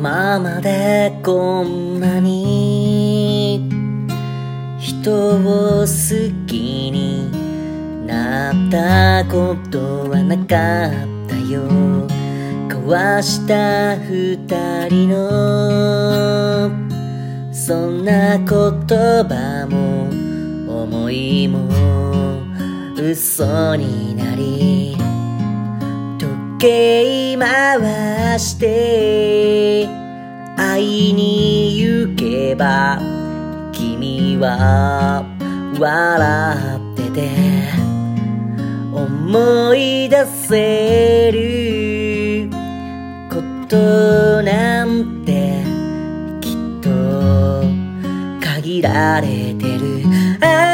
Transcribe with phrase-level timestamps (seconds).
[0.00, 3.68] 今までこんなに
[4.78, 7.30] 人を好きに
[8.06, 11.68] なったことはなかったよ。
[12.66, 14.38] 交わした二
[14.88, 16.70] 人の。
[17.52, 20.08] そんな言葉も
[20.82, 21.68] 思いも
[22.96, 24.69] 嘘になり。
[26.60, 29.88] 計回して
[30.58, 33.00] 会いに行けば
[33.72, 35.24] 君は
[35.78, 37.30] 笑ってて
[38.92, 42.50] 思い出せる
[43.30, 43.36] こ
[43.66, 45.64] となんて
[46.42, 47.64] きっと
[48.38, 50.69] 限られてる。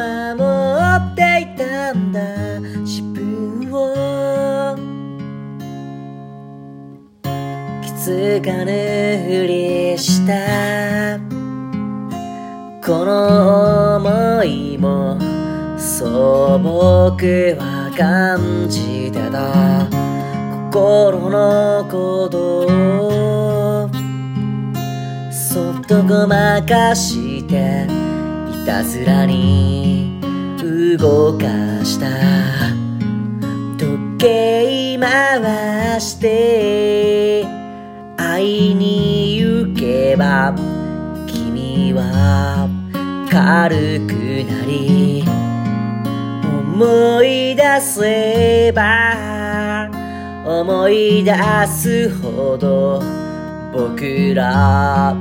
[0.00, 0.40] 守
[0.96, 2.20] っていたんだ。
[2.80, 3.74] 自分を
[7.82, 8.70] 気づかぬ
[9.26, 11.18] ふりした。
[12.84, 15.18] この思いも
[15.78, 19.86] そう僕は感じてた。
[20.70, 23.90] 心の鼓動。
[25.30, 27.86] そっとごまかして
[28.66, 30.20] たずらに
[30.98, 31.46] 動か
[31.84, 32.06] した。
[33.76, 37.46] 時計回して
[38.16, 40.54] 会いに行けば
[41.26, 42.68] 君は
[43.30, 44.12] 軽く
[44.50, 45.24] なり
[46.44, 49.90] 思い出せば
[50.44, 51.32] 思い出
[51.66, 53.02] すほど
[53.72, 55.16] 僕ら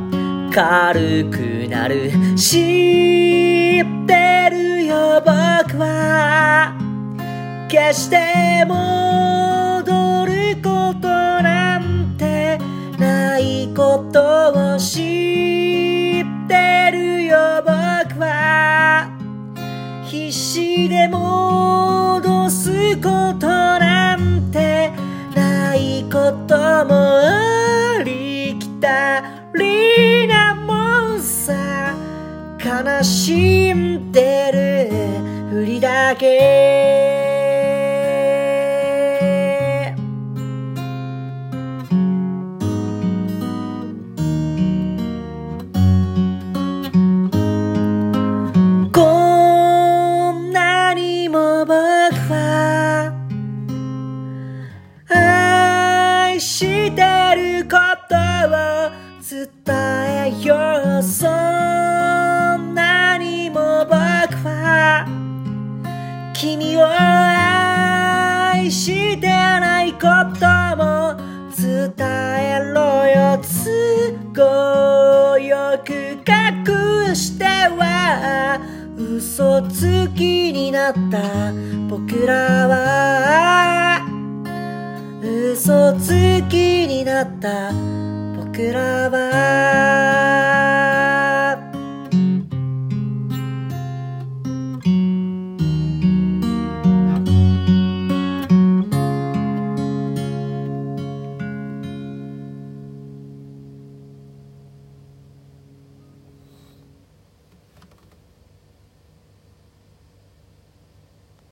[0.54, 2.12] 軽くなる。
[7.94, 12.60] して戻ることなんて
[13.00, 19.10] ないことを知ってるよ僕は
[20.06, 24.92] 必死で戻すことなんて
[25.36, 29.24] ないこともありきた
[29.56, 31.96] りなもんさ
[32.64, 36.99] 悲しんでるふりだけ。
[59.66, 63.96] 伝えようそんなにも僕
[64.48, 65.06] は
[66.34, 70.00] 君を愛してないこ
[70.40, 71.16] とも
[71.56, 74.40] 伝えろよ都
[75.34, 78.60] 合よく隠しては
[78.98, 81.54] 嘘つきになった
[81.90, 84.06] 僕らは
[85.24, 87.99] 嘘つきになった
[88.60, 89.89] could?